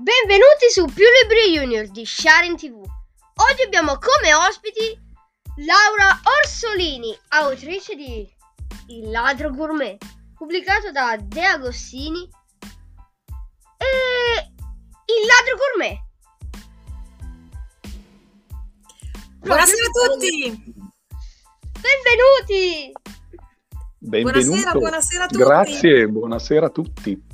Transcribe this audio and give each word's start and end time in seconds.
Benvenuti 0.00 0.70
su 0.70 0.84
Più 0.86 1.04
Libri 1.22 1.58
Junior 1.58 1.88
di 1.88 2.06
Sharing 2.06 2.56
TV. 2.56 2.76
Oggi 2.76 3.62
abbiamo 3.64 3.98
come 3.98 4.32
ospiti 4.34 4.96
Laura 5.66 6.20
Orsolini, 6.40 7.18
autrice 7.28 7.94
di 7.94 8.28
Il 8.88 9.10
ladro 9.10 9.50
gourmet, 9.50 9.98
pubblicato 10.34 10.92
da 10.92 11.16
De 11.20 11.44
Agostini 11.44 12.28
e 13.78 14.52
Il 15.06 15.26
ladro 15.26 15.56
gourmet. 15.56 16.06
Buonasera 19.38 19.84
a 19.84 20.08
tutti! 20.08 20.74
Benvenuti! 21.80 22.92
Benvenuto. 24.00 24.46
Buonasera, 24.46 24.72
buonasera 24.72 25.24
a 25.24 25.26
tutti. 25.26 25.42
Grazie, 25.42 26.08
buonasera 26.08 26.66
a 26.66 26.70
tutti. 26.70 27.26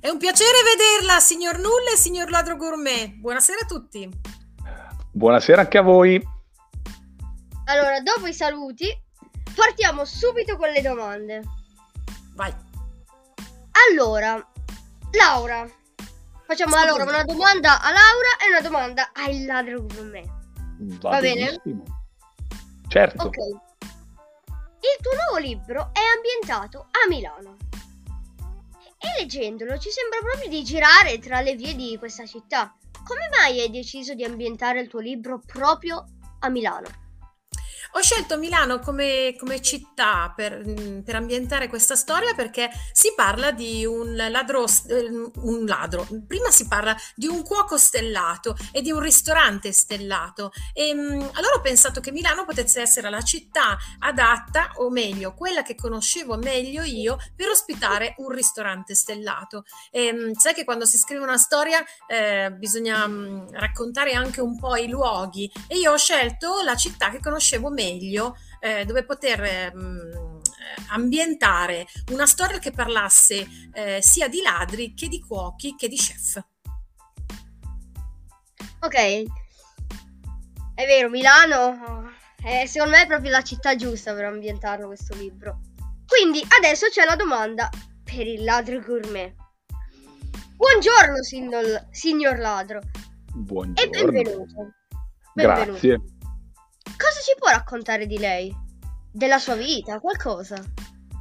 È 0.00 0.08
un 0.08 0.18
piacere 0.18 0.58
vederla, 0.62 1.20
signor 1.20 1.58
Nulla 1.58 1.92
e 1.94 1.96
signor 1.96 2.28
Ladro 2.28 2.56
Gourmet. 2.56 3.14
Buonasera 3.14 3.60
a 3.62 3.66
tutti. 3.66 4.08
Buonasera 5.12 5.62
anche 5.62 5.78
a 5.78 5.82
voi. 5.82 6.22
Allora, 7.66 8.00
dopo 8.00 8.26
i 8.26 8.34
saluti, 8.34 8.86
partiamo 9.54 10.04
subito 10.04 10.56
con 10.56 10.68
le 10.68 10.82
domande. 10.82 11.42
Vai. 12.34 12.52
Allora, 13.90 14.46
Laura, 15.14 15.68
facciamo 16.44 16.74
allora 16.76 17.04
come? 17.04 17.16
una 17.16 17.24
domanda 17.24 17.80
a 17.80 17.92
Laura 17.92 18.28
e 18.42 18.50
una 18.50 18.60
domanda 18.60 19.10
al 19.12 19.44
ladro 19.44 19.82
gourmet. 19.82 20.26
Va, 21.00 21.10
Va 21.10 21.20
bene? 21.20 21.60
Certo. 22.88 23.22
Ok. 23.22 23.36
Il 23.36 25.02
tuo 25.02 25.12
nuovo 25.14 25.38
libro 25.38 25.90
è 25.92 26.00
ambientato 26.16 26.88
a 26.90 27.08
Milano. 27.08 27.56
E 28.98 29.20
leggendolo 29.20 29.78
ci 29.78 29.90
sembra 29.90 30.18
proprio 30.20 30.48
di 30.48 30.64
girare 30.64 31.18
tra 31.18 31.40
le 31.40 31.54
vie 31.54 31.74
di 31.74 31.96
questa 31.98 32.26
città. 32.26 32.74
Come 33.04 33.28
mai 33.38 33.60
hai 33.60 33.70
deciso 33.70 34.14
di 34.14 34.24
ambientare 34.24 34.80
il 34.80 34.88
tuo 34.88 35.00
libro 35.00 35.40
proprio 35.44 36.04
a 36.40 36.48
Milano? 36.48 37.03
Ho 37.96 38.00
scelto 38.00 38.38
Milano 38.38 38.80
come, 38.80 39.36
come 39.38 39.62
città 39.62 40.32
per, 40.34 40.66
mm, 40.66 41.02
per 41.02 41.14
ambientare 41.14 41.68
questa 41.68 41.94
storia 41.94 42.34
perché 42.34 42.68
si 42.90 43.12
parla 43.14 43.52
di 43.52 43.86
un 43.86 44.16
ladro, 44.16 44.64
eh, 44.88 45.30
un 45.36 45.64
ladro. 45.64 46.04
Prima 46.26 46.50
si 46.50 46.66
parla 46.66 46.96
di 47.14 47.28
un 47.28 47.44
cuoco 47.44 47.78
stellato 47.78 48.56
e 48.72 48.82
di 48.82 48.90
un 48.90 48.98
ristorante 48.98 49.70
stellato. 49.70 50.50
E 50.72 50.92
mm, 50.92 51.20
allora 51.34 51.54
ho 51.54 51.60
pensato 51.60 52.00
che 52.00 52.10
Milano 52.10 52.44
potesse 52.44 52.80
essere 52.80 53.08
la 53.10 53.22
città 53.22 53.78
adatta, 54.00 54.72
o 54.78 54.90
meglio, 54.90 55.32
quella 55.34 55.62
che 55.62 55.76
conoscevo 55.76 56.36
meglio 56.36 56.82
io, 56.82 57.16
per 57.36 57.48
ospitare 57.48 58.16
un 58.18 58.30
ristorante 58.30 58.96
stellato. 58.96 59.62
E, 59.92 60.12
mm, 60.12 60.32
sai 60.32 60.52
che 60.52 60.64
quando 60.64 60.84
si 60.84 60.98
scrive 60.98 61.22
una 61.22 61.38
storia 61.38 61.80
eh, 62.08 62.50
bisogna 62.50 63.06
mm, 63.06 63.50
raccontare 63.52 64.14
anche 64.14 64.40
un 64.40 64.58
po' 64.58 64.74
i 64.74 64.88
luoghi 64.88 65.48
e 65.68 65.78
io 65.78 65.92
ho 65.92 65.96
scelto 65.96 66.60
la 66.64 66.74
città 66.74 67.10
che 67.10 67.20
conoscevo 67.20 67.70
meglio, 67.70 67.82
eh, 68.60 68.84
dove 68.84 69.04
poter 69.04 69.42
ehm, 69.42 70.40
eh, 70.42 70.82
ambientare 70.88 71.86
una 72.12 72.26
storia 72.26 72.58
che 72.58 72.70
parlasse 72.70 73.46
eh, 73.72 74.00
sia 74.02 74.28
di 74.28 74.40
ladri 74.42 74.94
che 74.94 75.08
di 75.08 75.20
cuochi 75.20 75.74
che 75.76 75.88
di 75.88 75.96
chef. 75.96 76.42
Ok, 78.80 78.96
è 80.74 80.86
vero, 80.86 81.08
Milano 81.08 82.12
è 82.42 82.66
secondo 82.66 82.96
me 82.96 83.02
è 83.02 83.06
proprio 83.06 83.30
la 83.30 83.42
città 83.42 83.74
giusta 83.74 84.12
per 84.12 84.24
ambientarlo 84.24 84.86
questo 84.86 85.14
libro. 85.14 85.60
Quindi 86.06 86.44
adesso 86.58 86.88
c'è 86.90 87.04
la 87.04 87.16
domanda 87.16 87.70
per 88.02 88.26
il 88.26 88.44
ladro 88.44 88.80
gourmet. 88.80 89.34
Buongiorno, 90.56 91.22
signor, 91.22 91.86
signor 91.90 92.38
ladro, 92.38 92.78
e 92.78 92.82
Buongiorno. 93.32 93.90
benvenuto. 93.90 94.72
Benvenuto. 95.32 95.70
Grazie. 95.72 96.13
Ci 97.24 97.34
può 97.38 97.48
raccontare 97.48 98.04
di 98.04 98.18
lei? 98.18 98.54
Della 99.10 99.38
sua 99.38 99.54
vita, 99.54 99.98
qualcosa? 99.98 100.62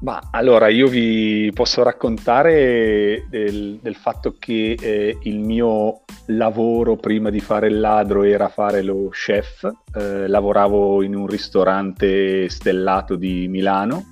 Ma 0.01 0.21
allora 0.31 0.67
io 0.67 0.87
vi 0.87 1.49
posso 1.53 1.81
raccontare 1.81 3.25
del, 3.29 3.79
del 3.81 3.95
fatto 3.95 4.35
che 4.37 4.75
eh, 4.77 5.17
il 5.21 5.39
mio 5.39 6.01
lavoro 6.25 6.97
prima 6.97 7.29
di 7.29 7.39
fare 7.39 7.67
il 7.67 7.79
ladro 7.79 8.23
era 8.23 8.49
fare 8.49 8.81
lo 8.81 9.07
chef. 9.11 9.63
Eh, 9.95 10.27
lavoravo 10.27 11.03
in 11.03 11.15
un 11.15 11.25
ristorante 11.25 12.49
stellato 12.49 13.15
di 13.15 13.47
Milano, 13.47 14.07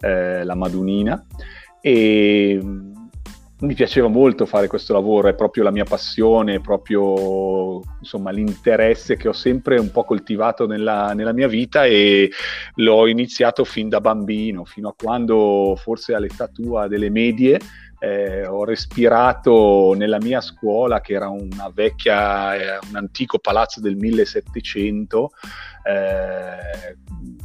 eh, 0.00 0.42
la 0.42 0.56
Madunina, 0.56 1.24
e 1.80 2.60
mi 3.60 3.74
piaceva 3.74 4.08
molto 4.08 4.44
fare 4.44 4.66
questo 4.66 4.92
lavoro, 4.92 5.28
è 5.28 5.34
proprio 5.34 5.64
la 5.64 5.70
mia 5.70 5.84
passione, 5.84 6.56
è 6.56 6.60
proprio 6.60 7.80
insomma, 8.00 8.30
l'interesse 8.30 9.16
che 9.16 9.28
ho 9.28 9.32
sempre 9.32 9.78
un 9.78 9.90
po' 9.90 10.04
coltivato 10.04 10.66
nella, 10.66 11.14
nella 11.14 11.32
mia 11.32 11.48
vita 11.48 11.86
e 11.86 12.30
l'ho 12.74 13.06
iniziato 13.06 13.64
fin 13.64 13.88
da 13.88 14.00
bambino, 14.00 14.64
fino 14.64 14.88
a 14.88 14.94
quando 14.94 15.74
forse 15.76 16.14
all'età 16.14 16.48
tua 16.48 16.86
delle 16.86 17.08
medie 17.08 17.58
eh, 17.98 18.46
ho 18.46 18.64
respirato 18.64 19.94
nella 19.96 20.18
mia 20.18 20.40
scuola, 20.40 21.00
che 21.00 21.14
era 21.14 21.28
una 21.28 21.70
vecchia, 21.72 22.54
eh, 22.54 22.78
un 22.88 22.96
antico 22.96 23.38
palazzo 23.38 23.80
del 23.80 23.96
1700, 23.96 25.30
eh, 25.82 26.96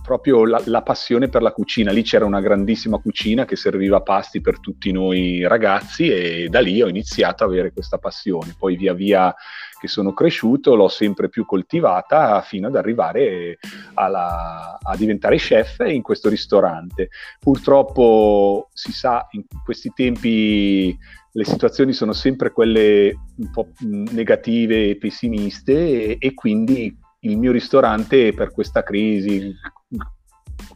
proprio 0.01 0.45
la, 0.45 0.62
la 0.66 0.81
passione 0.81 1.29
per 1.29 1.41
la 1.41 1.51
cucina. 1.51 1.91
Lì 1.91 2.03
c'era 2.03 2.25
una 2.25 2.41
grandissima 2.41 2.97
cucina 2.97 3.45
che 3.45 3.56
serviva 3.56 4.01
pasti 4.01 4.41
per 4.41 4.59
tutti 4.59 4.91
noi 4.91 5.47
ragazzi 5.47 6.09
e 6.09 6.47
da 6.50 6.59
lì 6.59 6.81
ho 6.81 6.88
iniziato 6.88 7.44
ad 7.44 7.51
avere 7.51 7.72
questa 7.72 7.97
passione. 7.97 8.56
Poi 8.57 8.75
via 8.75 8.94
via 8.94 9.33
che 9.81 9.88
sono 9.88 10.14
cresciuto 10.14 10.75
l'ho 10.75 10.90
sempre 10.90 11.28
più 11.28 11.44
coltivata 11.44 12.40
fino 12.42 12.68
ad 12.68 12.75
arrivare 12.75 13.58
alla- 13.96 14.78
a 14.80 14.96
diventare 14.96 15.38
chef 15.38 15.80
in 15.88 16.03
questo 16.03 16.30
ristorante. 16.30 17.09
Purtroppo 17.40 18.69
si 18.74 18.92
sa, 18.92 19.28
in 19.31 19.44
questi 19.66 19.92
tempi 19.96 20.96
le 21.31 21.46
situazioni 21.46 21.94
sono 21.94 22.14
sempre 22.14 22.52
quelle 22.52 23.12
un 23.38 23.50
po' 23.50 23.69
negative 23.80 24.90
e 24.90 24.97
pessimiste 24.97 25.74
e, 25.74 26.18
e 26.19 26.34
quindi 26.36 26.96
il 27.22 27.40
mio 27.40 27.52
ristorante 27.52 28.34
per 28.34 28.52
questa 28.52 28.84
crisi, 28.84 29.52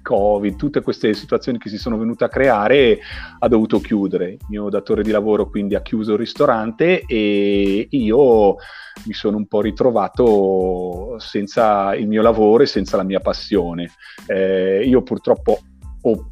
Covid, 0.06 0.56
tutte 0.56 0.82
queste 0.82 1.16
situazioni 1.16 1.58
che 1.58 1.70
si 1.70 1.80
sono 1.80 1.98
venute 1.98 2.24
a 2.24 2.30
creare, 2.30 3.00
ha 3.40 3.48
dovuto 3.48 3.80
chiudere. 3.80 4.34
Il 4.34 4.46
mio 4.50 4.70
datore 4.70 5.02
di 5.02 5.10
lavoro 5.10 5.50
quindi 5.50 5.74
ha 5.74 5.82
chiuso 5.82 6.14
il 6.14 6.20
ristorante 6.20 7.02
e 7.08 7.88
io 7.90 8.56
mi 9.06 9.14
sono 9.14 9.38
un 9.38 9.48
po' 9.48 9.62
ritrovato 9.62 11.16
senza 11.18 11.96
il 11.96 12.08
mio 12.08 12.22
lavoro 12.22 12.62
e 12.62 12.68
senza 12.68 12.98
la 12.98 13.04
mia 13.04 13.20
passione. 13.20 13.90
Eh, 14.28 14.84
io 14.86 15.02
purtroppo 15.02 15.58
ho 16.02 16.30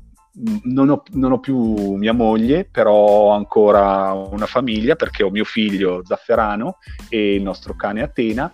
non 0.64 0.90
ho, 0.90 1.04
non 1.12 1.32
ho 1.32 1.40
più 1.40 1.94
mia 1.96 2.14
moglie, 2.14 2.66
però 2.66 2.94
ho 2.94 3.30
ancora 3.32 4.14
una 4.14 4.48
famiglia 4.48 4.96
perché 4.96 5.22
ho 5.22 5.30
mio 5.30 5.44
figlio 5.44 6.02
Zafferano 6.04 6.78
e 7.08 7.36
il 7.36 7.44
nostro 7.44 7.76
cane 7.76 8.02
Atena 8.02 8.52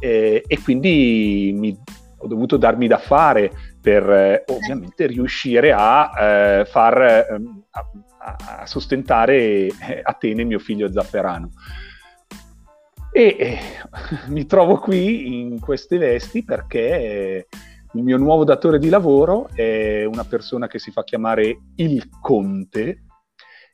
eh, 0.00 0.42
e 0.44 0.60
quindi 0.60 1.52
mi- 1.54 1.78
ho 2.22 2.26
dovuto 2.26 2.56
darmi 2.56 2.86
da 2.86 2.98
fare 2.98 3.52
per 3.80 4.10
eh, 4.10 4.44
ovviamente 4.48 5.06
riuscire 5.06 5.72
a 5.72 6.10
eh, 6.18 6.64
far 6.66 7.26
ehm, 7.30 7.64
a, 7.70 7.86
a- 8.18 8.66
sostentare 8.66 9.66
eh, 9.66 10.00
Atene, 10.02 10.44
mio 10.44 10.58
figlio 10.58 10.90
Zafferano. 10.90 11.50
E 13.12 13.36
eh, 13.38 13.58
mi 14.28 14.46
trovo 14.46 14.78
qui 14.78 15.40
in 15.40 15.60
queste 15.60 15.98
vesti 15.98 16.44
perché 16.44 16.80
eh, 16.80 17.46
il 17.94 18.02
mio 18.02 18.18
nuovo 18.18 18.44
datore 18.44 18.78
di 18.78 18.88
lavoro 18.88 19.48
è 19.52 20.04
una 20.04 20.24
persona 20.24 20.68
che 20.68 20.78
si 20.78 20.90
fa 20.90 21.02
chiamare 21.02 21.58
il 21.76 22.08
Conte 22.20 23.04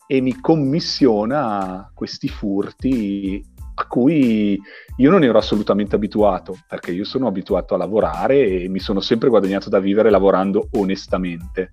e 0.07 0.21
mi 0.21 0.41
commissiona 0.41 1.91
questi 1.93 2.29
furti 2.29 3.45
a 3.79 3.87
cui 3.87 4.59
io 4.97 5.11
non 5.11 5.23
ero 5.23 5.37
assolutamente 5.37 5.97
abituato, 5.97 6.59
perché 6.67 6.93
io 6.93 7.05
sono 7.05 7.27
abituato 7.27 7.75
a 7.75 7.79
lavorare 7.79 8.63
e 8.63 8.69
mi 8.69 8.79
sono 8.79 9.01
sempre 9.01 9.29
guadagnato 9.29 9.69
da 9.69 9.79
vivere 9.81 10.09
lavorando 10.09 10.69
onestamente, 10.73 11.73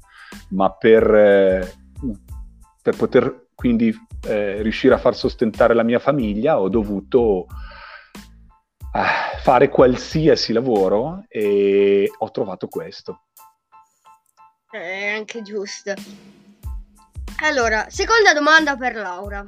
ma 0.49 0.71
per, 0.71 1.15
eh, 1.15 1.73
per 2.81 2.95
poter 2.97 3.47
quindi 3.55 3.95
eh, 4.27 4.61
riuscire 4.61 4.93
a 4.93 4.97
far 4.97 5.15
sostentare 5.15 5.73
la 5.73 5.83
mia 5.83 5.99
famiglia 5.99 6.59
ho 6.59 6.67
dovuto 6.67 7.45
eh, 8.79 9.39
fare 9.41 9.69
qualsiasi 9.69 10.51
lavoro 10.51 11.23
e 11.29 12.11
ho 12.17 12.31
trovato 12.31 12.67
questo. 12.67 13.23
È 14.69 15.13
anche 15.15 15.41
giusto. 15.41 15.93
Allora, 17.43 17.85
seconda 17.89 18.33
domanda 18.33 18.75
per 18.75 18.95
Laura. 18.95 19.47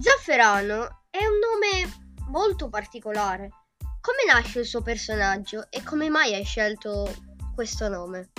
Zafferano 0.00 0.97
è 1.18 1.26
un 1.26 1.38
nome 1.38 2.26
molto 2.28 2.68
particolare. 2.68 3.50
Come 4.00 4.32
nasce 4.32 4.60
il 4.60 4.66
suo 4.66 4.82
personaggio 4.82 5.66
e 5.68 5.82
come 5.82 6.08
mai 6.08 6.34
hai 6.34 6.44
scelto 6.44 7.12
questo 7.54 7.88
nome? 7.88 8.30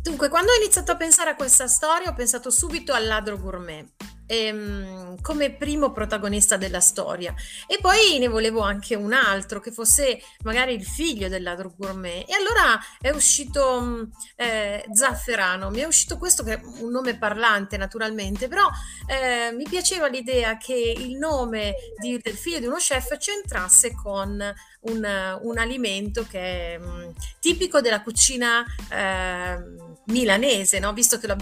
Dunque, 0.00 0.30
quando 0.30 0.52
ho 0.52 0.56
iniziato 0.56 0.92
a 0.92 0.96
pensare 0.96 1.30
a 1.30 1.36
questa 1.36 1.68
storia, 1.68 2.08
ho 2.08 2.14
pensato 2.14 2.50
subito 2.50 2.94
al 2.94 3.06
ladro 3.06 3.36
gourmet 3.38 3.86
ehm, 4.30 5.20
come 5.20 5.50
primo 5.50 5.90
protagonista 5.90 6.56
della 6.56 6.78
storia. 6.80 7.34
E 7.66 7.78
poi 7.80 8.18
ne 8.20 8.28
volevo 8.28 8.60
anche 8.60 8.94
un 8.94 9.12
altro 9.12 9.58
che 9.58 9.72
fosse 9.72 10.20
magari 10.44 10.74
il 10.74 10.84
figlio 10.84 11.28
del 11.28 11.42
ladro 11.42 11.74
gourmet. 11.76 12.28
E 12.28 12.34
allora 12.34 12.78
è 13.00 13.10
uscito 13.10 13.80
mm, 13.82 14.02
eh, 14.36 14.84
Zafferano. 14.92 15.70
Mi 15.70 15.80
è 15.80 15.84
uscito 15.84 16.16
questo 16.16 16.44
che 16.44 16.54
è 16.54 16.60
un 16.78 16.90
nome 16.90 17.18
parlante 17.18 17.76
naturalmente, 17.76 18.46
però 18.46 18.68
eh, 19.06 19.52
mi 19.52 19.64
piaceva 19.68 20.06
l'idea 20.06 20.56
che 20.56 20.94
il 20.96 21.16
nome 21.16 21.74
di, 21.98 22.18
del 22.22 22.36
figlio 22.36 22.60
di 22.60 22.66
uno 22.66 22.76
chef 22.76 23.16
c'entrasse 23.18 23.94
con 23.94 24.40
un, 24.82 25.38
un 25.42 25.58
alimento 25.58 26.24
che 26.28 26.74
è 26.74 26.78
mh, 26.78 26.84
mm, 26.84 27.10
tipico 27.40 27.80
della 27.80 28.02
cucina. 28.02 28.64
Eh, 28.90 29.88
milanese, 30.10 30.78
no? 30.78 30.92
visto 30.92 31.18
che 31.18 31.26
lo, 31.26 31.36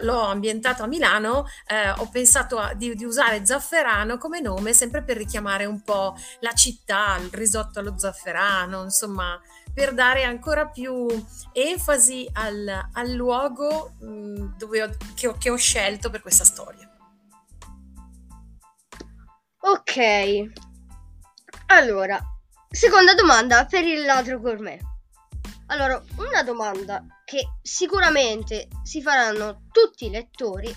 l'ho 0.00 0.20
ambientato 0.20 0.82
a 0.82 0.86
Milano, 0.86 1.46
eh, 1.66 1.90
ho 1.90 2.08
pensato 2.08 2.58
a, 2.58 2.74
di, 2.74 2.94
di, 2.94 3.04
usare 3.04 3.44
zafferano 3.44 4.18
come 4.18 4.40
nome 4.40 4.72
sempre 4.72 5.02
per 5.02 5.16
richiamare 5.16 5.64
un 5.64 5.82
po' 5.82 6.16
la 6.40 6.52
città, 6.52 7.16
il 7.20 7.30
risotto 7.32 7.80
allo 7.80 7.98
zafferano, 7.98 8.82
insomma, 8.82 9.40
per 9.72 9.92
dare 9.92 10.24
ancora 10.24 10.68
più 10.68 11.06
enfasi 11.52 12.28
al, 12.32 12.88
al 12.92 13.10
luogo 13.10 13.94
mh, 14.00 14.06
mm, 14.06 14.52
ho, 14.60 14.96
che, 15.14 15.28
ho, 15.28 15.36
che 15.38 15.50
ho 15.50 15.56
scelto 15.56 16.08
per 16.08 16.22
questa 16.22 16.44
storia. 16.44 16.90
Ok, 19.58 19.96
allora, 21.66 22.20
seconda 22.70 23.14
domanda 23.14 23.66
per 23.66 23.84
il 23.84 24.04
ladro 24.04 24.38
gourmet. 24.38 24.80
Allora, 25.66 26.02
una 26.16 26.42
domanda 26.42 27.04
che 27.24 27.44
sicuramente 27.60 28.68
si 28.82 29.02
faranno 29.02 29.62
tutti 29.72 30.06
i 30.06 30.10
lettori 30.10 30.72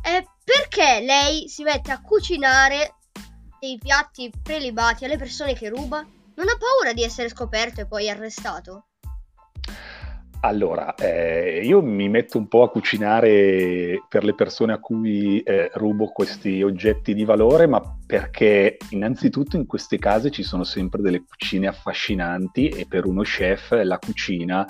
è 0.00 0.24
perché 0.42 1.00
lei 1.00 1.48
si 1.48 1.62
mette 1.62 1.92
a 1.92 2.00
cucinare 2.00 2.94
dei 3.60 3.78
piatti 3.78 4.32
prelibati 4.42 5.04
alle 5.04 5.18
persone 5.18 5.54
che 5.54 5.68
ruba? 5.68 5.98
Non 6.36 6.48
ha 6.48 6.56
paura 6.56 6.92
di 6.92 7.02
essere 7.02 7.28
scoperto 7.28 7.80
e 7.80 7.86
poi 7.86 8.08
arrestato? 8.08 8.86
Allora, 10.44 10.94
eh, 10.96 11.62
io 11.64 11.80
mi 11.80 12.06
metto 12.10 12.36
un 12.36 12.48
po' 12.48 12.64
a 12.64 12.70
cucinare 12.70 14.04
per 14.06 14.24
le 14.24 14.34
persone 14.34 14.74
a 14.74 14.78
cui 14.78 15.40
eh, 15.40 15.70
rubo 15.72 16.08
questi 16.08 16.62
oggetti 16.62 17.14
di 17.14 17.24
valore, 17.24 17.66
ma 17.66 17.80
perché 18.06 18.76
innanzitutto 18.90 19.56
in 19.56 19.64
queste 19.64 19.98
case 19.98 20.30
ci 20.30 20.42
sono 20.42 20.62
sempre 20.62 21.00
delle 21.00 21.24
cucine 21.24 21.66
affascinanti 21.66 22.68
e 22.68 22.84
per 22.86 23.06
uno 23.06 23.22
chef 23.22 23.70
la 23.84 23.96
cucina 23.96 24.66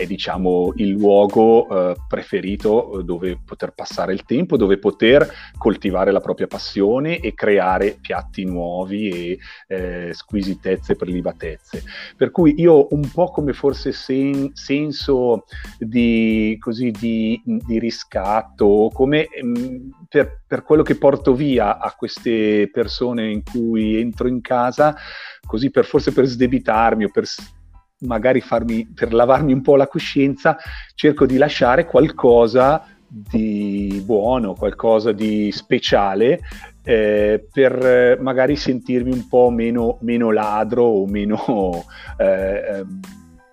è 0.00 0.06
diciamo 0.06 0.72
il 0.76 0.90
luogo 0.90 1.68
eh, 1.68 1.96
preferito 2.08 3.00
eh, 3.00 3.04
dove 3.04 3.40
poter 3.44 3.72
passare 3.72 4.12
il 4.12 4.24
tempo, 4.24 4.56
dove 4.56 4.78
poter 4.78 5.28
coltivare 5.58 6.10
la 6.10 6.20
propria 6.20 6.46
passione 6.46 7.18
e 7.18 7.34
creare 7.34 7.98
piatti 8.00 8.44
nuovi 8.44 9.08
e 9.08 9.38
eh, 9.68 10.10
squisitezze, 10.14 10.96
prelibatezze. 10.96 11.82
Per 12.16 12.30
cui 12.30 12.54
io 12.58 12.86
un 12.90 13.10
po' 13.12 13.30
come 13.30 13.52
forse 13.52 13.92
sen- 13.92 14.50
senso 14.54 15.44
di, 15.78 16.56
così, 16.58 16.90
di, 16.90 17.40
di 17.44 17.78
riscatto, 17.78 18.90
come 18.92 19.28
mh, 19.42 19.60
mm, 19.60 19.90
per, 20.08 20.42
per 20.46 20.62
quello 20.62 20.82
che 20.82 20.96
porto 20.96 21.34
via 21.34 21.78
a 21.78 21.92
queste 21.96 22.70
persone 22.72 23.30
in 23.30 23.42
cui 23.42 23.96
entro 23.96 24.28
in 24.28 24.40
casa, 24.40 24.96
così 25.46 25.70
per 25.70 25.84
forse 25.84 26.12
per 26.12 26.26
sdebitarmi 26.26 27.04
o 27.04 27.10
per 27.10 27.26
magari 28.00 28.40
farmi, 28.40 28.86
per 28.86 29.12
lavarmi 29.12 29.52
un 29.52 29.62
po' 29.62 29.76
la 29.76 29.86
coscienza, 29.86 30.56
cerco 30.94 31.26
di 31.26 31.36
lasciare 31.36 31.86
qualcosa 31.86 32.84
di 33.06 34.00
buono, 34.04 34.54
qualcosa 34.54 35.10
di 35.12 35.50
speciale 35.50 36.40
eh, 36.82 37.44
per 37.52 38.18
magari 38.20 38.56
sentirmi 38.56 39.12
un 39.12 39.28
po' 39.28 39.50
meno, 39.50 39.98
meno 40.02 40.30
ladro 40.30 40.84
o 40.84 41.06
meno 41.06 41.84
eh, 42.18 42.62
ehm, 42.68 43.00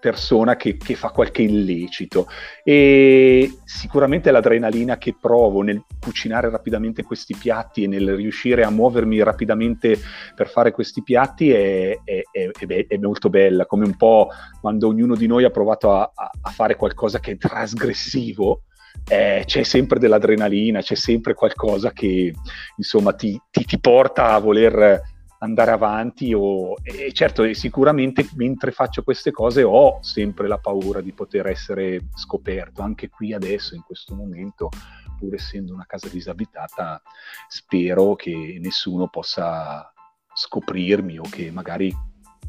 persona 0.08 0.56
che, 0.56 0.78
che, 0.78 0.96
fa 0.96 1.10
qualche 1.10 1.42
illecito 1.42 2.28
e 2.64 3.58
sicuramente 3.66 4.32
l'adrenalina 4.32 4.98
che 4.98 5.14
provo 5.20 5.62
nel 5.64 5.84
cucinare 6.00 6.50
rapidamente 6.50 7.04
questi 7.04 7.36
piatti 7.38 7.84
e 7.84 7.88
nel 7.88 8.16
riuscire 8.16 8.64
a 8.64 8.70
muovermi 8.70 9.22
rapidamente 9.22 10.00
per 10.34 10.48
fare 10.48 10.72
questi 10.72 11.04
piatti 11.04 11.52
è, 11.52 12.00
è, 12.06 12.22
è, 12.32 12.86
è 12.88 12.98
molto 12.98 13.30
bella, 13.30 13.66
come 13.66 13.84
un 13.84 13.98
po' 13.98 14.30
quando 14.62 14.88
ognuno 14.88 15.16
di 15.16 15.28
noi 15.28 15.44
ha 15.44 15.50
provato 15.50 15.94
a, 15.94 16.10
a 16.14 16.50
fare 16.52 16.78
qualcosa 16.78 17.20
che 17.20 17.32
è 17.32 17.38
trasgressivo. 17.38 18.62
Eh, 19.10 19.44
c'è 19.46 19.64
sempre 19.64 20.00
dell'adrenalina, 20.00 20.82
c'è 20.82 20.96
sempre 20.96 21.34
qualcosa 21.34 21.92
che 21.92 22.34
insomma 22.78 23.14
ti, 23.14 23.40
ti, 23.52 23.64
ti 23.66 23.80
porta 23.80 24.32
a 24.34 24.40
voler 24.40 25.02
andare 25.40 25.72
avanti 25.72 26.34
o, 26.34 26.76
e 26.82 27.12
certo 27.14 27.52
sicuramente 27.54 28.28
mentre 28.36 28.72
faccio 28.72 29.04
queste 29.04 29.32
cose 29.32 29.64
ho 29.64 30.02
sempre 30.02 30.48
la 30.48 30.58
paura 30.58 31.02
di 31.02 31.12
poter 31.12 31.48
essere 31.48 32.08
scoperto. 32.16 32.82
Anche 32.82 33.10
qui 33.10 33.34
adesso 33.34 33.76
in 33.76 33.82
questo 33.82 34.16
momento 34.16 34.70
pur 35.18 35.34
essendo 35.34 35.74
una 35.74 35.86
casa 35.86 36.08
disabitata 36.10 37.02
spero 37.48 38.16
che 38.16 38.58
nessuno 38.62 39.08
possa 39.08 39.92
scoprirmi 40.34 41.18
o 41.18 41.24
che 41.30 41.52
magari 41.52 41.88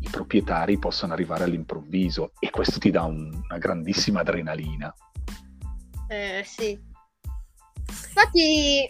i 0.00 0.08
proprietari 0.11 0.79
possano 0.79 1.12
arrivare 1.12 1.44
all'improvviso 1.44 2.32
e 2.38 2.50
questo 2.50 2.79
ti 2.79 2.90
dà 2.90 3.02
un, 3.02 3.31
una 3.32 3.58
grandissima 3.58 4.20
adrenalina. 4.20 4.94
Eh 6.08 6.43
sì. 6.44 6.79
Infatti 7.88 8.88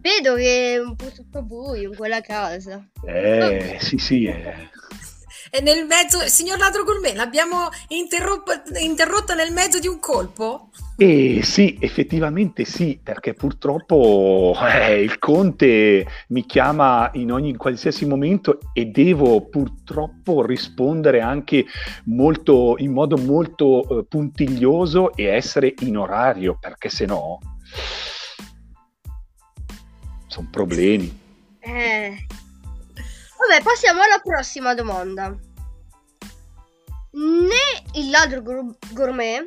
Vedo 0.00 0.34
che 0.34 0.74
è 0.74 0.78
un 0.78 0.94
po' 0.96 1.10
tutto 1.10 1.42
buio 1.42 1.90
in 1.90 1.96
quella 1.96 2.20
casa. 2.20 2.82
Eh, 3.04 3.76
oh. 3.76 3.80
sì, 3.80 3.98
sì. 3.98 4.26
È... 4.26 4.54
E 5.50 5.62
nel 5.62 5.86
mezzo, 5.86 6.18
signor 6.26 6.58
Ladro 6.58 6.84
Gourmet, 6.84 7.14
l'abbiamo 7.14 7.68
interrotta 7.88 9.34
nel 9.34 9.50
mezzo 9.50 9.78
di 9.78 9.86
un 9.86 9.98
colpo? 9.98 10.68
Eh 10.98 11.40
sì, 11.42 11.78
effettivamente 11.80 12.66
sì, 12.66 13.00
perché 13.02 13.32
purtroppo 13.32 14.54
eh, 14.60 15.00
il 15.00 15.18
conte 15.18 16.06
mi 16.28 16.44
chiama 16.44 17.08
in 17.14 17.32
ogni 17.32 17.48
in 17.48 17.56
qualsiasi 17.56 18.04
momento 18.04 18.58
e 18.74 18.86
devo 18.86 19.48
purtroppo 19.48 20.44
rispondere 20.44 21.20
anche 21.20 21.64
molto, 22.06 22.74
in 22.78 22.92
modo 22.92 23.16
molto 23.16 24.00
eh, 24.00 24.04
puntiglioso 24.04 25.14
e 25.14 25.24
essere 25.24 25.72
in 25.80 25.96
orario, 25.96 26.58
perché 26.60 26.90
se 26.90 27.06
no 27.06 27.38
sono 30.28 30.48
problemi. 30.50 31.26
Eh. 31.58 32.26
Vabbè, 33.38 33.62
passiamo 33.62 34.02
alla 34.02 34.20
prossima 34.22 34.74
domanda. 34.74 35.36
Né 37.10 37.82
il 37.94 38.10
ladro 38.10 38.42
gourmet 38.92 39.44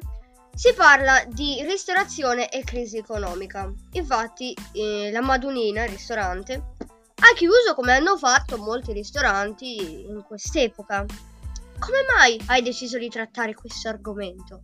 si 0.53 0.73
parla 0.73 1.23
di 1.27 1.63
ristorazione 1.63 2.49
e 2.49 2.63
crisi 2.63 2.97
economica. 2.97 3.71
Infatti, 3.93 4.53
eh, 4.73 5.09
la 5.11 5.21
Madunina, 5.21 5.83
il 5.83 5.89
ristorante, 5.89 6.53
ha 6.53 7.33
chiuso 7.35 7.73
come 7.75 7.93
hanno 7.93 8.17
fatto 8.17 8.57
molti 8.57 8.91
ristoranti 8.91 10.01
in 10.07 10.23
quest'epoca. 10.27 11.05
Come 11.79 11.97
mai 12.15 12.39
hai 12.47 12.61
deciso 12.61 12.97
di 12.97 13.09
trattare 13.09 13.53
questo 13.53 13.87
argomento? 13.87 14.63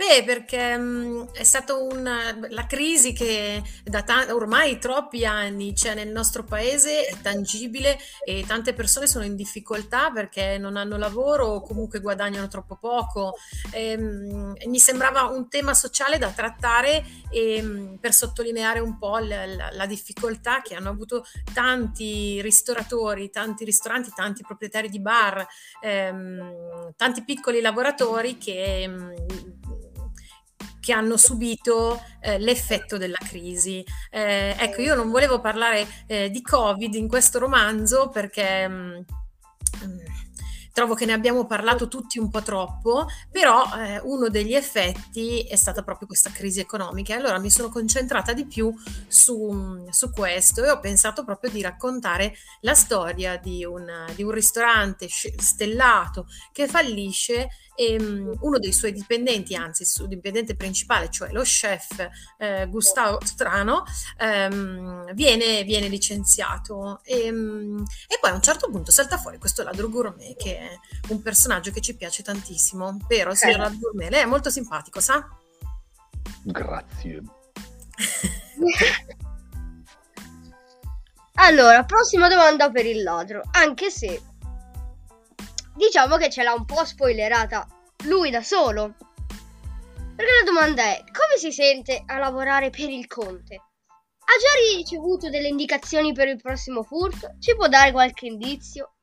Beh, 0.00 0.24
perché 0.24 0.78
mh, 0.78 1.32
è 1.32 1.42
stata 1.42 1.76
una, 1.76 2.34
la 2.48 2.64
crisi 2.64 3.12
che 3.12 3.62
da 3.84 4.02
ta- 4.02 4.34
ormai 4.34 4.78
troppi 4.78 5.26
anni 5.26 5.74
c'è 5.74 5.94
nel 5.94 6.08
nostro 6.08 6.42
paese, 6.42 7.04
è 7.04 7.20
tangibile 7.20 7.98
e 8.24 8.42
tante 8.46 8.72
persone 8.72 9.06
sono 9.06 9.26
in 9.26 9.36
difficoltà 9.36 10.10
perché 10.10 10.56
non 10.56 10.78
hanno 10.78 10.96
lavoro 10.96 11.48
o 11.48 11.60
comunque 11.60 12.00
guadagnano 12.00 12.48
troppo 12.48 12.76
poco. 12.76 13.34
E, 13.72 13.98
mh, 13.98 14.54
mi 14.68 14.78
sembrava 14.78 15.24
un 15.24 15.50
tema 15.50 15.74
sociale 15.74 16.16
da 16.16 16.30
trattare 16.30 17.04
e, 17.30 17.60
mh, 17.60 17.98
per 18.00 18.14
sottolineare 18.14 18.80
un 18.80 18.96
po' 18.96 19.18
la, 19.18 19.44
la, 19.44 19.68
la, 19.70 19.84
difficoltà 19.84 20.62
che 20.62 20.76
hanno 20.76 20.88
avuto 20.88 21.26
tanti 21.52 22.40
ristoratori, 22.40 23.28
tanti 23.28 23.66
ristoranti, 23.66 24.10
tanti 24.14 24.44
proprietari 24.46 24.88
di 24.88 24.98
bar, 24.98 25.46
ehm, 25.82 26.94
tanti 26.96 27.22
piccoli 27.22 27.60
lavoratori 27.60 28.38
che 28.38 28.88
che 30.80 30.92
hanno 30.92 31.16
subito 31.16 32.02
eh, 32.20 32.38
l'effetto 32.38 32.96
della 32.96 33.18
crisi. 33.18 33.84
Eh, 34.10 34.56
ecco, 34.58 34.80
io 34.80 34.94
non 34.94 35.10
volevo 35.10 35.40
parlare 35.40 35.86
eh, 36.06 36.30
di 36.30 36.42
Covid 36.42 36.94
in 36.94 37.06
questo 37.06 37.38
romanzo 37.38 38.08
perché 38.08 38.66
mh, 38.66 39.04
mm, 39.84 39.90
mm, 39.90 39.98
trovo 40.72 40.94
che 40.94 41.04
ne 41.04 41.12
abbiamo 41.12 41.46
parlato 41.46 41.88
tutti 41.88 42.18
un 42.18 42.30
po' 42.30 42.42
troppo, 42.42 43.06
però 43.30 43.64
eh, 43.76 44.00
uno 44.04 44.28
degli 44.28 44.54
effetti 44.54 45.42
è 45.42 45.56
stata 45.56 45.82
proprio 45.82 46.06
questa 46.06 46.30
crisi 46.30 46.60
economica. 46.60 47.14
Allora 47.14 47.38
mi 47.38 47.50
sono 47.50 47.68
concentrata 47.68 48.32
di 48.32 48.46
più 48.46 48.74
su, 49.06 49.86
su 49.90 50.10
questo 50.10 50.64
e 50.64 50.70
ho 50.70 50.80
pensato 50.80 51.24
proprio 51.24 51.50
di 51.50 51.60
raccontare 51.60 52.34
la 52.60 52.74
storia 52.74 53.36
di 53.36 53.64
un, 53.64 53.86
di 54.14 54.22
un 54.22 54.30
ristorante 54.30 55.08
stellato 55.08 56.26
che 56.52 56.66
fallisce 56.66 57.48
e 57.80 57.96
um, 57.98 58.36
uno 58.40 58.58
dei 58.58 58.74
suoi 58.74 58.92
dipendenti, 58.92 59.54
anzi 59.54 59.80
il 59.82 59.88
suo 59.88 60.04
dipendente 60.06 60.54
principale, 60.54 61.08
cioè 61.08 61.32
lo 61.32 61.40
chef 61.40 62.10
eh, 62.36 62.66
Gustavo 62.68 63.20
Strano, 63.24 63.84
ehm, 64.18 65.14
viene, 65.14 65.64
viene, 65.64 65.88
licenziato 65.88 67.00
e, 67.04 67.30
um, 67.30 67.82
e, 68.06 68.18
poi 68.20 68.32
a 68.32 68.34
un 68.34 68.42
certo 68.42 68.68
punto 68.68 68.90
salta 68.90 69.16
fuori 69.16 69.38
questo 69.38 69.62
ladro 69.62 69.88
gourmet 69.88 70.36
che 70.36 70.58
è 70.58 70.78
un 71.08 71.22
personaggio 71.22 71.70
che 71.70 71.80
ci 71.80 71.96
piace 71.96 72.22
tantissimo, 72.22 72.98
vero? 73.08 73.34
Signor 73.34 73.60
ladro 73.60 73.78
gourmet, 73.78 74.10
lei 74.10 74.24
è 74.24 74.26
molto 74.26 74.50
simpatico, 74.50 75.00
sa? 75.00 75.26
Grazie. 76.42 77.22
allora, 81.32 81.84
prossima 81.84 82.28
domanda 82.28 82.70
per 82.70 82.84
il 82.84 83.02
ladro, 83.02 83.40
anche 83.52 83.88
se 83.88 84.20
diciamo 85.80 86.18
che 86.18 86.28
ce 86.28 86.42
l'ha 86.42 86.52
un 86.52 86.66
po' 86.66 86.84
spoilerata 86.84 87.66
lui 88.04 88.30
da 88.30 88.42
solo. 88.42 88.94
Perché 90.14 90.32
la 90.44 90.50
domanda 90.52 90.82
è, 90.82 91.02
come 91.04 91.38
si 91.38 91.50
sente 91.50 92.02
a 92.04 92.18
lavorare 92.18 92.68
per 92.68 92.90
il 92.90 93.06
conte? 93.06 93.54
Ha 93.54 94.36
già 94.38 94.78
ricevuto 94.78 95.30
delle 95.30 95.48
indicazioni 95.48 96.12
per 96.12 96.28
il 96.28 96.36
prossimo 96.36 96.82
furto? 96.82 97.34
Ci 97.38 97.56
può 97.56 97.66
dare 97.66 97.92
qualche 97.92 98.26
indizio? 98.26 98.96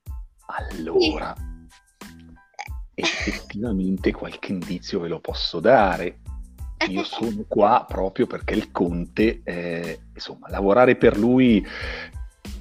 Allora, 0.46 1.36
sì. 1.36 3.02
effettivamente 3.02 4.12
qualche 4.12 4.52
indizio 4.52 5.00
ve 5.00 5.08
lo 5.08 5.20
posso 5.20 5.60
dare. 5.60 6.20
Io 6.90 7.04
sono 7.06 7.44
qua 7.48 7.86
proprio 7.88 8.28
perché 8.28 8.54
il 8.54 8.72
conte, 8.72 9.42
eh, 9.44 10.00
insomma, 10.14 10.48
lavorare 10.50 10.96
per 10.96 11.18
lui 11.18 11.66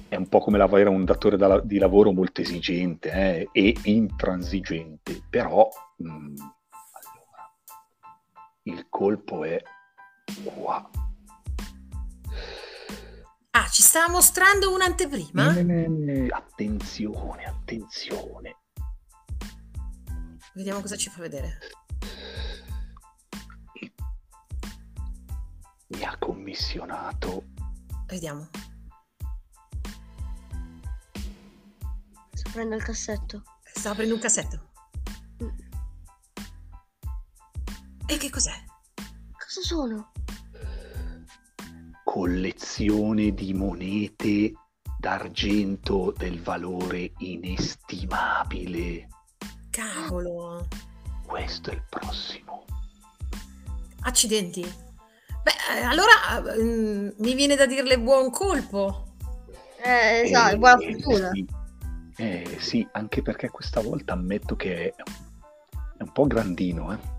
è 0.09 0.15
un 0.15 0.27
po' 0.27 0.39
come 0.39 0.61
avere 0.61 0.89
un 0.89 1.03
datore 1.03 1.37
da, 1.37 1.59
di 1.59 1.77
lavoro 1.77 2.11
molto 2.11 2.41
esigente 2.41 3.11
eh, 3.11 3.49
e 3.51 3.75
intransigente, 3.83 5.21
però 5.29 5.67
mh, 5.97 6.09
mm, 6.09 6.35
allora, 6.91 7.53
il 8.63 8.87
colpo 8.89 9.43
è 9.43 9.61
qua. 10.43 10.89
Ah, 13.51 13.67
ci 13.69 13.81
sta 13.81 14.09
mostrando 14.09 14.73
un'anteprima? 14.73 15.55
Eh, 15.55 16.27
attenzione, 16.29 17.43
attenzione. 17.45 18.57
Vediamo 20.53 20.81
cosa 20.81 20.95
ci 20.95 21.09
fa 21.09 21.21
vedere. 21.21 21.57
Mi 25.87 26.03
ha 26.03 26.17
commissionato. 26.17 27.45
Vediamo. 28.07 28.49
Prendo 32.57 32.75
il 32.75 32.81
cassetto. 32.81 33.43
Stava 33.71 33.93
aprendo 33.93 34.15
un 34.15 34.19
cassetto. 34.19 34.69
Mm. 35.43 35.49
E 38.07 38.17
che 38.17 38.31
cos'è? 38.31 38.55
Cosa 39.31 39.61
sono? 39.61 40.11
Collezione 42.03 43.31
di 43.35 43.53
monete 43.53 44.53
d'argento 44.97 46.11
del 46.17 46.41
valore 46.41 47.11
inestimabile. 47.17 49.07
Cavolo. 49.69 50.67
Questo 51.27 51.69
è 51.69 51.73
il 51.75 51.83
prossimo. 51.87 52.65
Accidenti. 54.01 54.61
Beh, 54.63 55.83
allora 55.83 56.55
mm, 56.59 57.09
mi 57.19 57.35
viene 57.35 57.55
da 57.55 57.67
dirle 57.67 57.99
buon 57.99 58.31
colpo. 58.31 59.13
Eh, 59.83 60.21
esatto, 60.21 60.55
eh, 60.55 60.57
buona 60.57 60.77
fortuna. 60.79 61.29
Sì 61.33 61.56
eh, 62.17 62.57
sì, 62.59 62.87
anche 62.93 63.21
perché 63.21 63.49
questa 63.49 63.79
volta 63.79 64.13
ammetto 64.13 64.55
che 64.55 64.89
è 64.89 64.93
un 66.03 66.11
po' 66.11 66.27
grandino, 66.27 66.93
eh? 66.93 67.15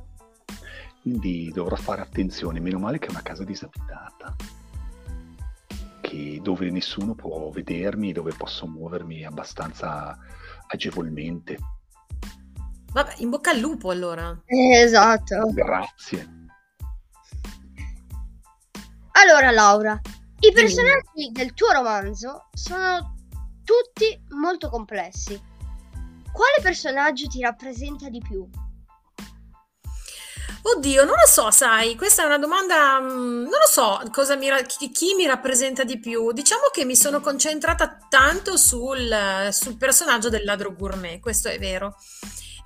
quindi 1.03 1.51
dovrò 1.53 1.77
fare 1.77 2.03
attenzione. 2.03 2.61
Meno 2.61 2.79
male 2.79 2.99
che 2.99 3.07
è 3.07 3.11
una 3.11 3.23
casa 3.23 3.45
disabitata, 3.45 4.35
che, 6.01 6.41
dove 6.43 6.71
nessuno 6.71 7.15
può 7.15 7.49
vedermi, 7.51 8.13
dove 8.13 8.33
posso 8.37 8.67
muovermi 8.67 9.25
abbastanza 9.25 10.19
agevolmente. 10.67 11.57
Vabbè, 12.93 13.15
in 13.19 13.31
bocca 13.31 13.51
al 13.51 13.59
lupo 13.59 13.91
allora. 13.91 14.37
Eh, 14.47 14.81
esatto. 14.81 15.51
Grazie. 15.53 16.37
Allora, 19.13 19.51
Laura, 19.51 20.01
i 20.41 20.53
personaggi 20.53 21.31
del 21.33 21.53
tuo 21.55 21.73
romanzo 21.73 22.49
sono 22.53 23.18
tutti 23.69 24.19
molto 24.31 24.71
complessi. 24.71 25.39
Quale 26.33 26.57
personaggio 26.63 27.27
ti 27.27 27.43
rappresenta 27.43 28.09
di 28.09 28.23
più? 28.27 28.49
Oddio, 30.63 31.05
non 31.05 31.15
lo 31.15 31.27
so, 31.27 31.51
sai, 31.51 31.95
questa 31.95 32.23
è 32.23 32.27
una 32.27 32.39
domanda, 32.39 32.99
mm, 32.99 33.43
non 33.43 33.51
lo 33.51 33.69
so 33.69 34.01
mi, 34.37 34.49
chi, 34.67 34.91
chi, 34.91 35.15
mi 35.15 35.27
rappresenta 35.27 35.85
di 35.85 35.99
più. 35.99 36.33
Diciamo 36.33 36.69
che 36.73 36.87
mi 36.87 36.97
sono 36.97 37.21
concentrata 37.21 37.99
tanto 38.09 38.57
sul, 38.57 39.49
sul 39.51 39.77
personaggio 39.77 40.31
del 40.31 40.45
ladro 40.45 40.75
gourmet, 40.75 41.21
questo 41.21 41.49
è 41.49 41.59
vero 41.59 41.95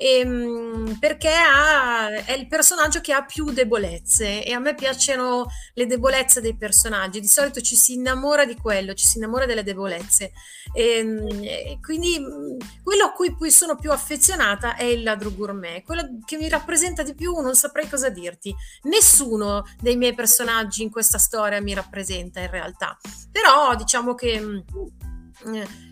ehm, 0.02 0.98
perché 0.98 1.32
ha, 1.32 2.08
è 2.24 2.32
il 2.32 2.48
personaggio 2.48 3.00
che 3.00 3.12
ha 3.12 3.24
più 3.24 3.50
debolezze 3.50 4.44
e 4.44 4.52
a 4.52 4.58
me 4.58 4.74
piacciono 4.74 5.46
le 5.74 5.86
debolezze 5.86 6.40
dei 6.40 6.56
personaggi, 6.56 7.20
di 7.20 7.28
solito 7.28 7.60
ci 7.60 7.76
si 7.76 7.94
innamora 7.94 8.44
di 8.44 8.56
quello, 8.56 8.94
ci 8.94 9.06
si 9.06 9.18
innamora 9.18 9.46
delle 9.46 9.62
debolezze. 9.62 10.32
E, 10.74 10.98
ehm, 10.98 11.42
e 11.42 11.78
quindi 11.80 12.20
quello 12.82 13.04
a 13.04 13.12
cui 13.12 13.34
poi 13.36 13.50
sono 13.50 13.76
più 13.76 13.92
affezionata 13.92 14.74
è 14.74 14.84
il 14.84 15.02
ladro 15.02 15.32
gourmet, 15.32 15.84
quello 15.84 16.18
che 16.24 16.36
mi 16.36 16.48
rappresenta 16.48 17.02
di 17.02 17.14
più 17.14 17.38
non 17.40 17.54
saprei 17.54 17.88
cosa 17.88 18.08
dirti, 18.08 18.54
nessuno 18.82 19.64
dei 19.80 19.96
miei 19.96 20.14
personaggi 20.14 20.82
in 20.82 20.90
questa 20.90 21.18
storia 21.18 21.60
mi 21.60 21.74
rappresenta 21.74 22.40
in 22.40 22.50
realtà, 22.50 22.96
però 23.30 23.74
diciamo 23.76 24.14
che 24.14 24.64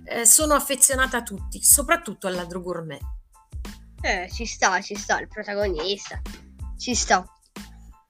eh, 0.05 0.27
sono 0.27 0.55
affezionata 0.55 1.19
a 1.19 1.23
tutti, 1.23 1.63
soprattutto 1.63 2.27
al 2.27 2.35
ladro 2.35 2.61
gourmet. 2.61 3.19
Eh, 4.03 4.29
ci 4.31 4.47
sta, 4.47 4.81
ci 4.81 4.95
sta, 4.95 5.21
il 5.21 5.29
protagonista. 5.29 6.21
Ci 6.79 6.95
sta. 6.95 7.25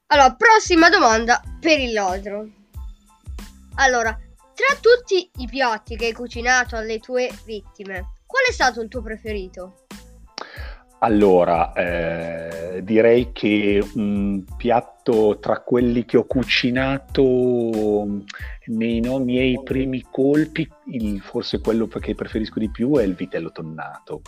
Allora, 0.07 0.35
prossima 0.35 0.89
domanda 0.89 1.41
per 1.59 1.79
il 1.79 1.91
ladro. 1.91 2.47
Allora, 3.75 4.17
tra 4.53 4.77
tutti 4.79 5.29
i 5.37 5.47
piatti 5.47 5.97
che 5.97 6.05
hai 6.05 6.13
cucinato 6.13 6.75
alle 6.75 6.99
tue 6.99 7.29
vittime, 7.45 8.13
qual 8.25 8.43
è 8.47 8.51
stato 8.51 8.81
il 8.81 8.87
tuo 8.87 9.01
preferito? 9.01 9.85
Allora, 10.99 11.73
eh, 11.73 12.83
direi 12.83 13.31
che 13.31 13.83
un 13.95 14.45
piatto 14.55 15.39
tra 15.39 15.61
quelli 15.61 16.05
che 16.05 16.17
ho 16.17 16.25
cucinato 16.25 18.05
nei 18.65 18.99
no, 18.99 19.17
miei 19.17 19.59
primi 19.63 20.05
colpi, 20.09 20.69
il, 20.91 21.19
forse 21.21 21.59
quello 21.59 21.87
che 21.87 22.13
preferisco 22.13 22.59
di 22.59 22.69
più 22.69 22.97
è 22.97 23.03
il 23.03 23.15
vitello 23.15 23.51
tonnato. 23.51 24.21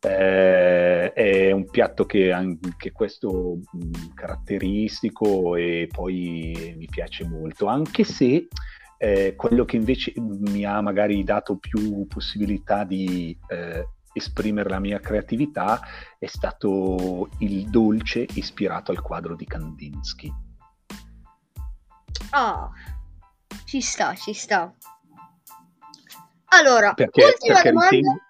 Eh, 0.00 1.12
è 1.12 1.50
un 1.50 1.68
piatto 1.68 2.06
che 2.06 2.30
anche 2.30 2.92
questo 2.92 3.58
mh, 3.72 4.14
caratteristico 4.14 5.56
e 5.56 5.88
poi 5.90 6.74
mi 6.76 6.86
piace 6.86 7.26
molto, 7.26 7.66
anche 7.66 8.04
se 8.04 8.46
eh, 8.96 9.34
quello 9.36 9.64
che 9.64 9.76
invece 9.76 10.12
mi 10.16 10.64
ha 10.64 10.80
magari 10.80 11.22
dato 11.24 11.56
più 11.56 12.06
possibilità 12.06 12.84
di 12.84 13.36
eh, 13.48 13.88
esprimere 14.12 14.68
la 14.68 14.80
mia 14.80 15.00
creatività 15.00 15.80
è 16.18 16.26
stato 16.26 17.28
il 17.38 17.68
dolce 17.68 18.26
ispirato 18.34 18.90
al 18.90 19.00
quadro 19.00 19.34
di 19.34 19.44
Kandinsky. 19.44 20.32
Ah, 22.30 22.62
oh, 22.62 22.70
ci 23.64 23.80
sta, 23.80 24.14
ci 24.14 24.32
sta. 24.32 24.72
Allora, 26.50 26.94
perché, 26.94 27.24
ultima 27.24 27.54
perché 27.54 27.70
domanda... 27.70 27.90
Ritengo 27.90 28.27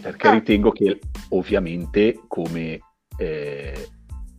perché 0.00 0.28
ah. 0.28 0.32
ritengo 0.32 0.70
che 0.72 1.00
ovviamente 1.30 2.20
come 2.26 2.78
eh, 3.16 3.88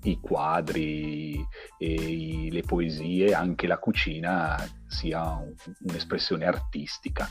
i 0.03 0.19
quadri 0.19 1.45
e 1.77 1.93
i, 1.93 2.51
le 2.51 2.61
poesie, 2.61 3.33
anche 3.33 3.67
la 3.67 3.77
cucina 3.77 4.57
sia 4.87 5.35
un, 5.35 5.53
un'espressione 5.81 6.45
artistica. 6.45 7.29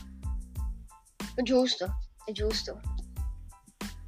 Giusto, 1.41 1.97
è 2.25 2.31
giusto. 2.31 2.79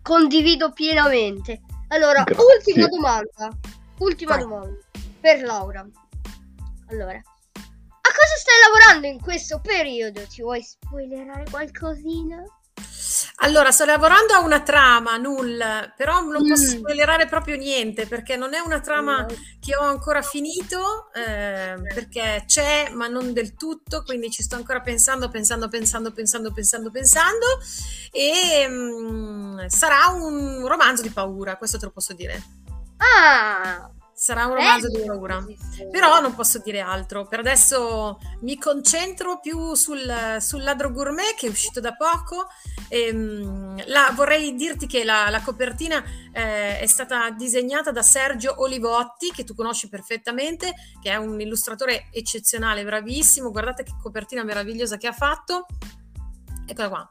Condivido 0.02 0.72
pienamente. 0.72 1.62
Allora, 1.90 2.24
Grazie. 2.24 2.44
ultima 2.44 2.88
domanda. 2.88 3.58
Ultima 4.00 4.36
Vai. 4.36 4.44
domanda 4.44 4.78
per 5.20 5.42
Laura. 5.44 5.88
Allora, 6.88 7.16
a 7.16 8.12
cosa 8.12 8.36
stai 8.38 8.56
lavorando 8.68 9.08
in 9.08 9.22
questo 9.22 9.60
periodo? 9.62 10.26
Ti 10.28 10.42
vuoi 10.42 10.62
spoilerare 10.62 11.46
qualcosina? 11.50 12.44
Allora, 13.44 13.72
sto 13.72 13.84
lavorando 13.84 14.34
a 14.34 14.40
una 14.40 14.62
trama, 14.62 15.18
null, 15.18 15.62
però 15.98 16.22
non 16.22 16.48
posso 16.48 16.66
spoilerare 16.66 17.28
proprio 17.28 17.58
niente 17.58 18.08
perché 18.08 18.38
non 18.38 18.54
è 18.54 18.60
una 18.60 18.80
trama 18.80 19.26
che 19.60 19.76
ho 19.76 19.82
ancora 19.82 20.22
finito, 20.22 21.12
eh, 21.14 21.76
perché 21.94 22.46
c'è, 22.48 22.90
ma 22.94 23.08
non 23.08 23.34
del 23.34 23.56
tutto, 23.56 24.04
quindi 24.04 24.32
ci 24.32 24.44
sto 24.44 24.56
ancora 24.56 24.80
pensando, 24.80 25.28
pensando, 25.28 25.68
pensando, 25.68 26.14
pensando, 26.14 26.54
pensando, 26.54 26.90
pensando. 26.90 27.46
E 28.12 28.66
mh, 28.66 29.68
sarà 29.68 30.08
un 30.08 30.66
romanzo 30.66 31.02
di 31.02 31.10
paura, 31.10 31.58
questo 31.58 31.78
te 31.78 31.86
lo 31.86 31.92
posso 31.92 32.14
dire. 32.14 32.42
Ah! 32.96 33.93
Sarà 34.24 34.46
un 34.46 34.54
romanzo 34.54 34.88
di 34.88 35.04
paura. 35.06 35.46
Però 35.92 36.22
non 36.22 36.34
posso 36.34 36.60
dire 36.60 36.80
altro. 36.80 37.28
Per 37.28 37.40
adesso 37.40 38.20
mi 38.40 38.58
concentro 38.58 39.42
più 39.42 39.74
sul, 39.74 40.38
sul 40.40 40.64
ladro 40.64 40.94
gourmet 40.94 41.36
che 41.36 41.48
è 41.48 41.50
uscito 41.50 41.82
da 41.82 41.94
poco. 41.94 42.48
E, 42.88 43.12
um, 43.12 43.84
la, 43.88 44.14
vorrei 44.16 44.56
dirti 44.56 44.88
che 44.88 45.04
la, 45.04 45.30
la 45.30 45.42
copertina 45.42 46.02
eh, 46.32 46.80
è 46.80 46.86
stata 46.86 47.32
disegnata 47.32 47.92
da 47.92 48.02
Sergio 48.02 48.62
Olivotti, 48.62 49.30
che 49.30 49.44
tu 49.44 49.56
conosci 49.56 49.90
perfettamente, 49.90 50.74
che 51.02 51.12
è 51.12 51.18
un 51.18 51.42
illustratore 51.42 52.08
eccezionale, 52.10 52.86
bravissimo. 52.86 53.52
Guardate 53.52 53.84
che 53.84 53.92
copertina 54.02 54.46
meravigliosa 54.46 54.96
che 54.96 55.08
ha 55.08 55.12
fatto. 55.12 55.66
Eccola 56.66 56.88
qua. 56.88 57.10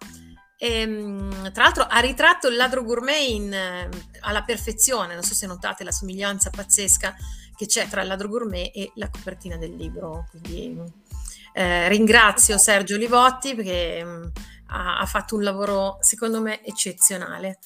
E, 0.62 0.78
ehm, 0.78 1.50
tra 1.50 1.64
l'altro 1.64 1.84
ha 1.88 1.98
ritratto 1.98 2.46
il 2.46 2.54
ladro 2.54 2.84
gourmet 2.84 3.28
in, 3.28 3.52
eh, 3.52 3.88
alla 4.20 4.44
perfezione, 4.44 5.14
non 5.14 5.24
so 5.24 5.34
se 5.34 5.48
notate 5.48 5.82
la 5.82 5.90
somiglianza 5.90 6.50
pazzesca 6.50 7.16
che 7.56 7.66
c'è 7.66 7.88
tra 7.88 8.02
il 8.02 8.06
ladro 8.06 8.28
gourmet 8.28 8.70
e 8.72 8.92
la 8.94 9.10
copertina 9.10 9.56
del 9.56 9.74
libro. 9.74 10.28
Quindi 10.30 10.80
eh, 11.52 11.88
ringrazio 11.88 12.58
Sergio 12.58 12.96
Livotti 12.96 13.56
perché 13.56 14.04
mh, 14.04 14.08
mm, 14.08 14.24
ha, 14.66 15.00
ha, 15.00 15.06
fatto 15.06 15.34
un 15.34 15.42
lavoro 15.42 15.98
secondo 16.00 16.40
me 16.40 16.64
eccezionale. 16.64 17.58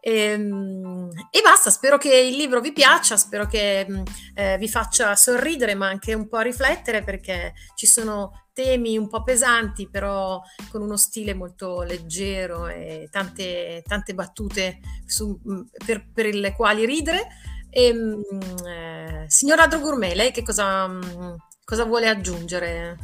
E, 0.00 0.12
ehm, 0.12 1.08
e, 1.30 1.40
basta, 1.42 1.70
spero 1.70 1.98
che 1.98 2.14
il 2.14 2.36
libro 2.36 2.60
vi 2.60 2.72
piaccia, 2.72 3.16
spero 3.16 3.46
che 3.46 3.86
mm, 3.88 4.02
eh, 4.34 4.56
vi 4.58 4.68
faccia 4.68 5.14
sorridere 5.14 5.74
ma 5.74 5.88
anche 5.88 6.14
un 6.14 6.28
po' 6.28 6.40
riflettere 6.40 7.02
perché 7.04 7.52
ci 7.74 7.86
sono 7.86 8.46
temi 8.52 8.96
un 8.96 9.08
po' 9.08 9.22
pesanti, 9.22 9.88
però 9.88 10.40
con 10.70 10.82
uno 10.82 10.96
stile 10.96 11.34
molto 11.34 11.82
leggero 11.82 12.66
e 12.66 13.08
tante, 13.10 13.82
tante 13.86 14.14
battute 14.14 14.78
su, 15.06 15.38
mm, 15.48 15.60
per, 15.84 16.10
per, 16.12 16.34
le 16.34 16.54
quali 16.54 16.84
ridere. 16.86 17.28
E, 17.70 17.92
mm, 17.92 18.22
eh, 18.66 19.24
signora 19.28 19.66
Gourmet, 19.66 20.14
lei 20.14 20.32
che 20.32 20.42
cosa, 20.42 20.88
mm, 20.88 21.34
cosa 21.64 21.84
vuole 21.84 22.08
aggiungere? 22.08 22.96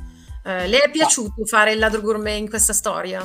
Eh, 0.47 0.69
le 0.69 0.79
è 0.79 0.91
piaciuto 0.91 1.45
fare 1.45 1.73
il 1.73 1.81
ladro 1.81 2.01
gourmet 2.01 2.39
in 2.39 2.49
questa 2.49 2.73
storia? 2.73 3.21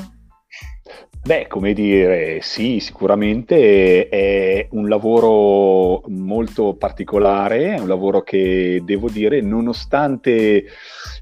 Beh, 1.24 1.46
come 1.48 1.74
dire, 1.74 2.42
sì, 2.42 2.80
sicuramente 2.80 4.10
è 4.10 4.68
un 4.72 4.90
lavoro 4.90 6.02
molto 6.08 6.76
particolare, 6.76 7.76
è 7.76 7.80
un 7.80 7.88
lavoro 7.88 8.22
che 8.24 8.82
devo 8.84 9.08
dire, 9.08 9.40
nonostante 9.40 10.66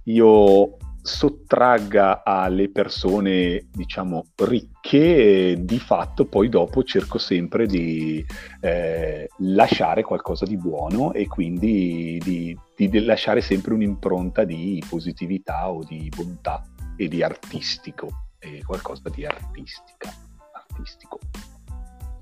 io 0.05 0.77
sottragga 1.01 2.23
alle 2.23 2.69
persone, 2.69 3.67
diciamo, 3.71 4.27
ricche, 4.37 5.57
di 5.59 5.79
fatto 5.79 6.25
poi 6.25 6.47
dopo 6.47 6.83
cerco 6.83 7.17
sempre 7.17 7.65
di 7.65 8.23
eh, 8.61 9.27
lasciare 9.39 10.03
qualcosa 10.03 10.45
di 10.45 10.55
buono 10.55 11.11
e 11.13 11.27
quindi 11.27 12.19
di, 12.23 12.57
di, 12.75 13.03
lasciare 13.03 13.41
sempre 13.41 13.73
un'impronta 13.73 14.43
di 14.43 14.81
positività 14.87 15.69
o 15.69 15.83
di 15.83 16.09
bontà 16.15 16.63
e 16.95 17.07
di 17.07 17.23
artistico, 17.23 18.28
e 18.57 18.63
qualcosa 18.63 19.09
di 19.09 19.25
artistica, 19.25 20.13
artistico. 20.53 21.19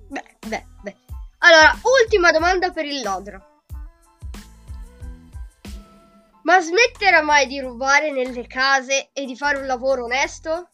Beh, 0.09 0.37
beh, 0.47 0.65
beh. 0.83 0.95
Allora, 1.39 1.77
ultima 2.01 2.31
domanda 2.31 2.71
per 2.71 2.85
il 2.85 3.01
Lodro. 3.01 3.55
Ma 6.43 6.61
smetterà 6.61 7.21
mai 7.21 7.45
di 7.45 7.59
rubare 7.59 8.11
nelle 8.11 8.47
case 8.47 9.09
e 9.11 9.25
di 9.25 9.35
fare 9.35 9.57
un 9.57 9.65
lavoro 9.65 10.05
onesto? 10.05 10.69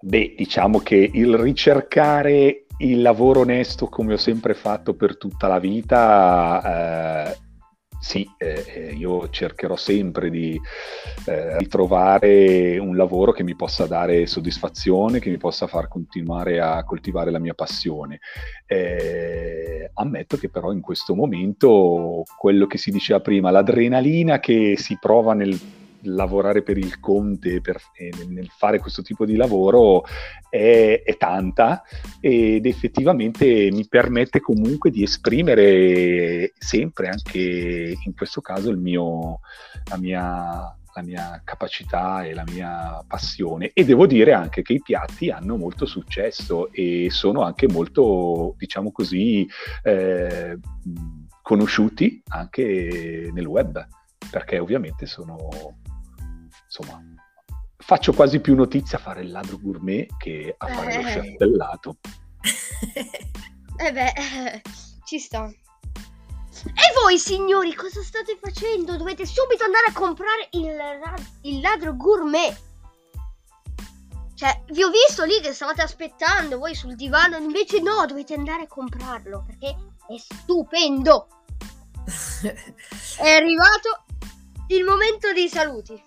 Beh, 0.00 0.34
diciamo 0.36 0.78
che 0.78 1.10
il 1.12 1.36
ricercare 1.36 2.66
il 2.78 3.02
lavoro 3.02 3.40
onesto 3.40 3.88
come 3.88 4.14
ho 4.14 4.18
sempre 4.18 4.54
fatto 4.54 4.94
per 4.94 5.16
tutta 5.16 5.46
la 5.46 5.58
vita 5.58 7.28
eh, 7.30 7.38
sì, 8.04 8.30
eh, 8.36 8.64
eh, 8.68 8.92
io 8.92 9.30
cercherò 9.30 9.76
sempre 9.76 10.28
di 10.28 10.60
eh, 11.24 11.56
ritrovare 11.56 12.76
un 12.76 12.96
lavoro 12.98 13.32
che 13.32 13.42
mi 13.42 13.56
possa 13.56 13.86
dare 13.86 14.26
soddisfazione, 14.26 15.20
che 15.20 15.30
mi 15.30 15.38
possa 15.38 15.66
far 15.66 15.88
continuare 15.88 16.60
a 16.60 16.84
coltivare 16.84 17.30
la 17.30 17.38
mia 17.38 17.54
passione. 17.54 18.20
Eh, 18.66 19.90
ammetto 19.94 20.36
che 20.36 20.50
però 20.50 20.70
in 20.70 20.82
questo 20.82 21.14
momento 21.14 22.24
quello 22.38 22.66
che 22.66 22.76
si 22.76 22.90
diceva 22.90 23.20
prima, 23.20 23.50
l'adrenalina 23.50 24.38
che 24.38 24.74
si 24.76 24.98
prova 25.00 25.32
nel 25.32 25.58
lavorare 26.04 26.62
per 26.62 26.78
il 26.78 27.00
conte, 27.00 27.60
per, 27.60 27.80
eh, 27.94 28.10
nel 28.28 28.48
fare 28.48 28.78
questo 28.78 29.02
tipo 29.02 29.24
di 29.24 29.36
lavoro 29.36 30.04
è, 30.48 31.02
è, 31.04 31.16
tanta 31.16 31.82
ed 32.20 32.66
effettivamente 32.66 33.70
mi 33.72 33.86
permette 33.88 34.40
comunque 34.40 34.90
di 34.90 35.02
esprimere 35.02 36.52
sempre, 36.58 37.08
anche 37.08 37.94
in 38.04 38.14
questo 38.14 38.40
caso, 38.40 38.72
mio, 38.76 39.40
la 39.90 39.98
mia 39.98 40.76
la 40.96 41.02
mia 41.02 41.42
capacità 41.44 42.22
e 42.22 42.34
la 42.34 42.44
mia 42.46 43.04
passione. 43.04 43.72
E 43.74 43.84
devo 43.84 44.06
dire 44.06 44.32
anche 44.32 44.62
che 44.62 44.74
i 44.74 44.80
piatti 44.80 45.28
hanno 45.28 45.56
molto 45.56 45.86
successo 45.86 46.70
e 46.70 47.08
sono 47.10 47.42
anche 47.42 47.66
molto, 47.66 48.54
diciamo 48.56 48.92
così, 48.92 49.44
eh, 49.82 50.56
conosciuti 51.42 52.22
anche 52.28 53.28
nel 53.32 53.46
web 53.46 53.84
perché 54.30 54.58
ovviamente 54.58 55.06
sono 55.06 55.36
insomma, 56.76 57.00
faccio 57.76 58.12
quasi 58.12 58.40
più 58.40 58.56
notizia 58.56 58.98
a 58.98 59.00
fare 59.00 59.22
il 59.22 59.30
ladro 59.30 59.58
gourmet 59.58 60.08
che 60.16 60.54
a 60.56 60.66
fare 60.66 60.92
eh. 60.92 60.96
lo 60.96 61.08
chef 61.08 61.34
stellato. 61.34 61.96
eh 63.76 63.92
beh, 63.92 64.62
ci 65.04 65.18
sto. 65.20 65.54
E 66.66 67.00
voi 67.02 67.18
signori 67.18 67.74
cosa 67.74 68.02
state 68.02 68.38
facendo? 68.40 68.96
Dovete 68.96 69.26
subito 69.26 69.64
andare 69.64 69.86
a 69.88 69.92
comprare 69.92 70.48
il, 70.52 70.74
il 71.42 71.60
ladro 71.60 71.94
gourmet. 71.94 72.62
Cioè, 74.34 74.62
vi 74.68 74.82
ho 74.82 74.90
visto 74.90 75.24
lì 75.24 75.40
che 75.40 75.52
stavate 75.52 75.82
aspettando 75.82 76.58
voi 76.58 76.74
sul 76.74 76.96
divano, 76.96 77.36
invece 77.36 77.80
no, 77.80 78.04
dovete 78.06 78.34
andare 78.34 78.62
a 78.62 78.66
comprarlo 78.66 79.44
perché 79.46 79.68
è 79.68 80.16
stupendo. 80.16 81.28
è 83.18 83.30
arrivato 83.30 84.04
il 84.68 84.84
momento 84.84 85.32
dei 85.32 85.48
saluti. 85.48 86.02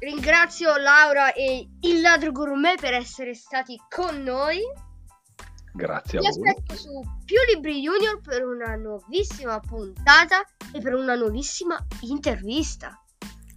Ringrazio 0.00 0.76
Laura 0.76 1.32
e 1.32 1.68
il 1.80 2.00
ladro 2.00 2.30
gourmet 2.30 2.80
per 2.80 2.94
essere 2.94 3.34
stati 3.34 3.76
con 3.88 4.22
noi. 4.22 4.60
Grazie 5.72 6.18
a 6.18 6.22
Vi 6.22 6.28
voi. 6.28 6.40
Vi 6.42 6.48
aspetto 6.48 6.76
su 6.76 7.02
Più 7.24 7.36
Libri 7.52 7.80
Junior 7.80 8.20
per 8.20 8.44
una 8.44 8.76
nuovissima 8.76 9.58
puntata 9.60 10.42
e 10.72 10.80
per 10.80 10.94
una 10.94 11.14
nuovissima 11.14 11.76
intervista. 12.02 13.00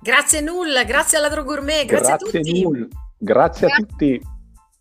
Grazie 0.02 0.42
Null, 0.42 0.84
grazie 0.86 1.18
al 1.18 1.24
ladro 1.24 1.44
gourmet, 1.44 1.86
grazie, 1.86 2.08
grazie 2.08 2.14
a 2.14 2.42
tutti. 2.42 2.62
Null. 2.64 2.88
Grazie, 3.18 3.68
grazie 3.68 3.68
a 3.68 3.86
tutti. 3.86 4.22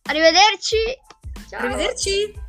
Arrivederci. 0.05 0.77
Ciao. 1.49 1.61
Arrivederci. 1.61 2.49